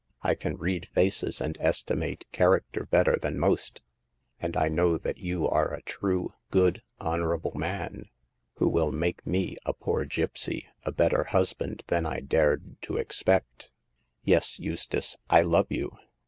I 0.23 0.33
can 0.33 0.55
read 0.57 0.89
faces 0.95 1.39
and 1.39 1.55
estimate 1.61 2.25
character 2.31 2.87
better 2.89 3.19
than 3.21 3.37
most, 3.39 3.83
and 4.39 4.57
I 4.57 4.67
know 4.67 4.97
that 4.97 5.19
you 5.19 5.47
are 5.47 5.71
a 5.75 5.83
true, 5.83 6.33
good, 6.49 6.81
honorable 6.99 7.53
man, 7.53 8.05
who 8.55 8.67
will 8.67 8.91
make 8.91 9.23
me, 9.27 9.57
a 9.63 9.73
poor 9.73 10.05
gipsy, 10.05 10.65
a 10.83 10.91
better 10.91 11.25
husband 11.25 11.83
than 11.85 12.07
I 12.07 12.19
dared 12.19 12.81
to 12.81 12.97
expect. 12.97 13.69
Yes, 14.23 14.57
Eustace, 14.59 15.17
I 15.29 15.41
love 15.43 15.67
you. 15.69 15.95